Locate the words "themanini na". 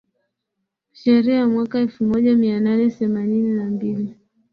2.89-3.65